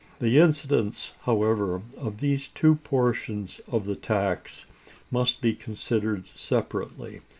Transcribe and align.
The 0.17 0.39
incidence, 0.39 1.13
however, 1.25 1.83
of 1.95 2.21
these 2.21 2.47
two 2.47 2.73
portions 2.77 3.61
of 3.71 3.85
the 3.85 3.95
tax 3.95 4.65
must 5.11 5.41
be 5.41 5.53
considered 5.53 6.25
separately. 6.25 7.21